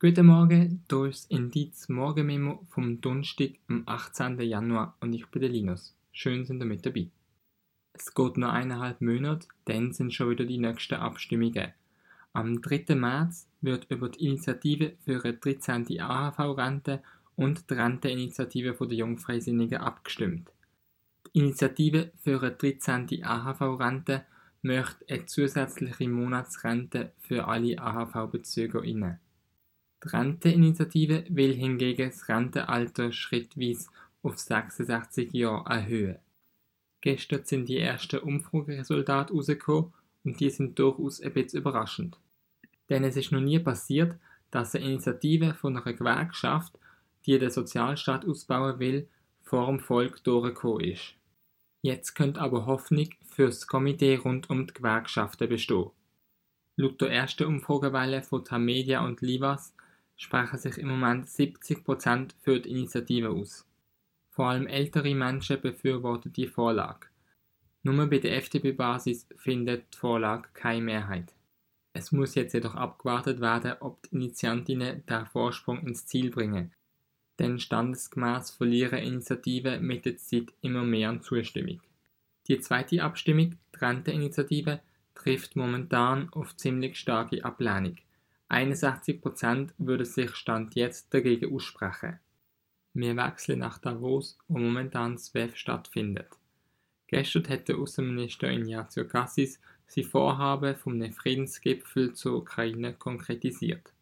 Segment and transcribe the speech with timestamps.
[0.00, 4.38] Guten Morgen, hier ist Indiz Morgenmemo vom Donnerstag, am 18.
[4.42, 5.92] Januar und ich bin der Linus.
[6.12, 7.08] Schön sind ihr mit dabei.
[7.94, 11.72] Es geht noch eineinhalb Monate, dann sind schon wieder die nächsten Abstimmungen.
[12.32, 12.94] Am 3.
[12.94, 16.00] März wird über die Initiative für eine 13.
[16.00, 17.02] AHV-Rente
[17.34, 20.52] und die Renteninitiative der Jungfreisinnigen abgestimmt.
[21.26, 23.24] Die Initiative für eine 13.
[23.24, 24.24] AHV-Rente
[24.62, 29.18] möchte eine zusätzliche Monatsrente für alle AHV-BezügerInnen.
[30.04, 33.88] Die Renteninitiative will hingegen das Rentenalter schrittweise
[34.22, 36.18] auf 66 Jahre erhöhen.
[37.00, 39.92] Gestern sind die ersten Umfrageresultate rausgekommen
[40.24, 42.18] und die sind durchaus ein bisschen überraschend.
[42.88, 44.16] Denn es ist noch nie passiert,
[44.50, 46.78] dass eine Initiative von einer Gewerkschaft,
[47.26, 49.08] die den Sozialstaat ausbauen will,
[49.42, 51.14] vor dem Volk durchgekommen ist.
[51.82, 55.90] Jetzt könnte aber Hoffnung für das Komitee rund um die Gewerkschaften bestehen.
[56.76, 59.74] Laut der ersten Umfragewelle von Tamedia und Livas
[60.18, 63.66] sprechen sich im Moment 70% für die Initiative aus.
[64.28, 67.06] Vor allem ältere Menschen befürworten die Vorlage.
[67.82, 71.32] Nur bei der FDP-Basis findet die Vorlage keine Mehrheit.
[71.92, 76.72] Es muss jetzt jedoch abgewartet werden, ob die Initiantinnen den Vorsprung ins Ziel bringen.
[77.38, 81.80] Denn standesgemäß verlieren Initiativen mit der Zeit immer mehr an Zustimmung.
[82.48, 84.80] Die zweite Abstimmung, die Rente-Initiative,
[85.14, 87.96] trifft momentan auf ziemlich starke Ablehnung.
[88.48, 92.18] 61% würden sich Stand jetzt dagegen aussprechen.
[92.94, 96.28] Wir wechseln nach Davos, wo momentan das WEF stattfindet.
[97.06, 103.92] Gestern hat der Außenminister Ignazio Cassis sein Vorhaben vom Friedensgipfel zur Ukraine konkretisiert.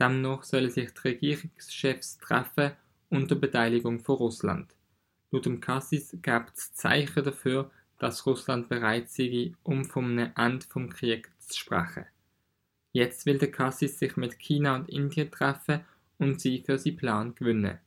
[0.00, 2.72] Demnach sollen sich die Regierungschefs treffen
[3.10, 4.74] unter Beteiligung von Russland.
[5.30, 10.88] Laut dem Cassis gibt es Zeichen dafür, dass Russland bereit sei, um vom Ende vom
[10.90, 12.06] Krieg zu sprechen.
[12.92, 15.80] Jetzt will der Cassis sich mit China und Indien treffen
[16.18, 17.78] und sie für seinen Plan gewinnen.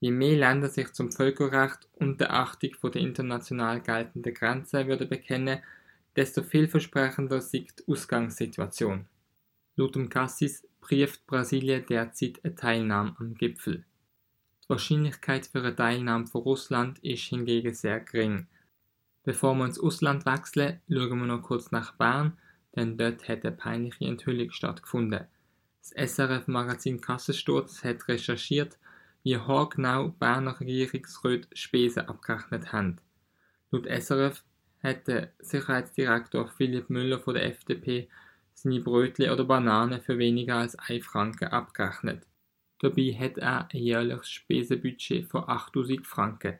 [0.00, 5.08] Je mehr Länder sich zum Völkerrecht und der Achtung vor der international geltenden Grenzen würden
[5.08, 5.62] bekennen,
[6.16, 9.06] desto vielversprechender sieht die Ausgangssituation.
[9.76, 13.84] Laut dem Cassis brieft Brasilien derzeit eine Teilnahme am Gipfel.
[14.64, 18.46] Die Wahrscheinlichkeit für eine Teilnahme von Russland ist hingegen sehr gering.
[19.22, 22.36] Bevor wir ins Ausland wechseln, schauen wir noch kurz nach Bern,
[22.76, 25.26] denn dort hat eine peinliche Enthüllung stattgefunden.
[25.80, 28.78] Das SRF-Magazin Kassensturz hat recherchiert,
[29.22, 32.98] wie haargenau Berner Regierungsräte Spesen abgerechnet haben.
[33.70, 34.44] Laut SRF
[34.82, 38.08] hat der Sicherheitsdirektor Philipp Müller von der FDP
[38.54, 42.26] seine Brötchen oder Bananen für weniger als 1 Franken abgerechnet.
[42.80, 46.58] Dabei hat er ein jährliches Spesenbudget von 8000 Franken.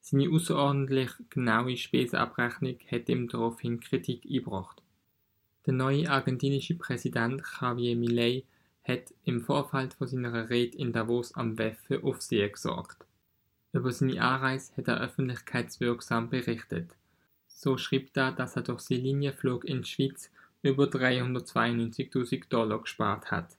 [0.00, 4.81] Seine außerordentlich genaue Spesenabrechnung hat ihm daraufhin Kritik eingebracht.
[5.64, 8.42] Der neue argentinische Präsident Javier Milei
[8.82, 13.06] hat im Vorfeld von seiner Rede in Davos am WEF für Aufsehen gesorgt.
[13.72, 16.96] Über seine Anreise hat er öffentlichkeitswirksam berichtet.
[17.46, 23.30] So schrieb er, dass er durch seinen Linienflug in die Schweiz über 392.000 Dollar gespart
[23.30, 23.56] hat.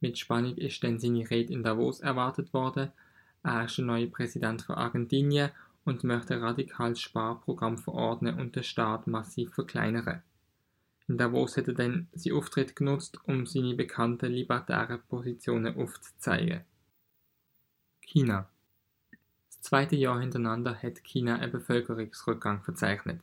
[0.00, 2.90] Mit Spannung ist dann seine Rede in Davos erwartet worden.
[3.44, 5.52] Er ist der neue Präsident von Argentinien
[5.84, 10.22] und möchte radikales Sparprogramm verordnen und den Staat massiv verkleinern.
[11.12, 16.62] In Davos hat er dann seinen Auftritt genutzt, um seine bekannten libertären Positionen aufzuzeigen.
[18.00, 18.48] China
[19.50, 23.20] Das zweite Jahr hintereinander hat China einen Bevölkerungsrückgang verzeichnet.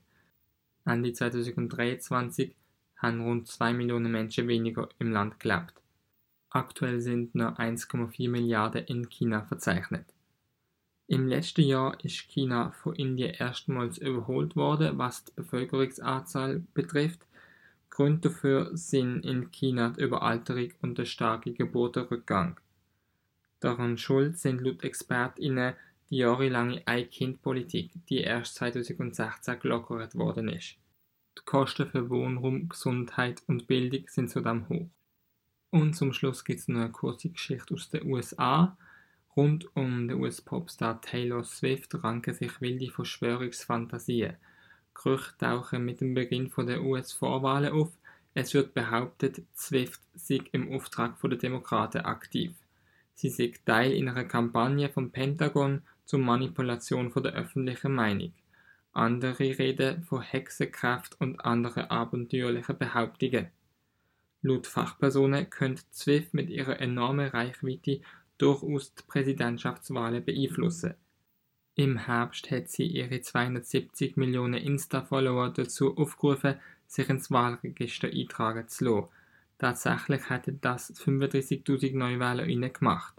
[0.86, 2.54] Ende 2023
[2.98, 5.74] haben rund 2 Millionen Menschen weniger im Land gelebt.
[6.52, 10.06] Aktuell sind nur 1,4 Milliarden in China verzeichnet.
[11.08, 17.26] Im letzten Jahr ist China von Indien erstmals überholt worden, was die Bevölkerungsanzahl betrifft.
[18.00, 22.58] Gründe dafür sind in China die Überalterung und der starke Geburtenrückgang.
[23.60, 25.74] Daran schuld sind laut ExpertInnen
[26.10, 30.78] die jahrelange Ein-Kind-Politik, die erst 2016 gelockert worden ist.
[31.38, 34.88] Die Kosten für Wohnraum, Gesundheit und Bildung sind zudem hoch.
[35.70, 38.78] Und zum Schluss gibt es noch eine kurze Geschichte aus den USA.
[39.36, 44.38] Rund um den US-Popstar Taylor Swift ranken sich wilde Verschwörungsfantasien.
[44.94, 47.92] Gerüchte tauchen mit dem Beginn der US-Vorwahlen auf.
[48.34, 52.54] Es wird behauptet, Swift sei im Auftrag der Demokraten aktiv.
[53.14, 58.34] Sie sei Teil in einer Kampagne vom Pentagon zur Manipulation der öffentlichen Meinung.
[58.94, 63.48] Andere reden von Hexenkraft und anderen abenteuerlichen Behauptungen.
[64.42, 68.02] Laut Fachpersonen könnte Zwift mit ihrer enormen Reichweite
[68.38, 70.96] durchaus die Präsidentschaftswahlen beeinflussen.
[71.80, 76.56] Im Herbst hat sie ihre 270 Millionen Insta-Follower dazu aufgerufen,
[76.88, 79.08] sich ins Wahlregister eintragen zu lassen.
[79.60, 83.14] Tatsächlich hätten das 35.000 Neuwählerinnen gemacht.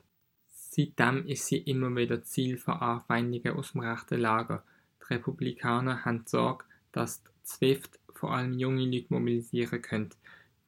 [0.51, 4.63] Seitdem ist sie immer wieder Ziel von Anfeindungen aus dem rechten Lager.
[5.01, 10.19] Die Republikaner haben Sorge, dass die SWIFT vor allem junge Leute mobilisieren könnte,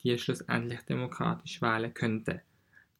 [0.02, 2.40] die schlussendlich demokratisch wählen könnten.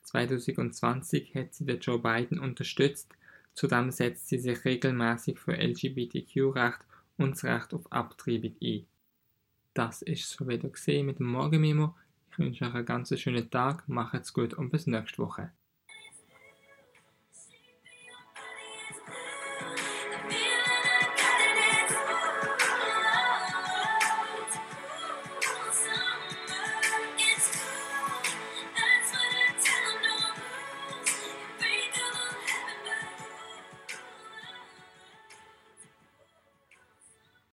[0.03, 3.09] 2020 hat sie den Joe Biden unterstützt,
[3.55, 8.87] zudem setzt sie sich regelmäßig für LGBTQ-Recht und das Recht auf Abtreibung ein.
[9.75, 11.95] Das ist so wieder gesehen mit dem Morgenmemo.
[12.31, 15.51] Ich wünsche euch einen ganz schönen Tag, macht's gut und bis nächste Woche.